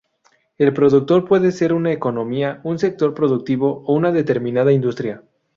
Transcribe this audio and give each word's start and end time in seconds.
El 0.57 0.73
productor 0.73 1.25
puede 1.25 1.51
ser 1.51 1.73
una 1.73 1.91
economía, 1.91 2.59
un 2.63 2.79
sector 2.79 3.13
productivo 3.13 3.83
o 3.85 3.93
una 3.93 4.11
determinada 4.11 4.71
industria. 4.73 5.21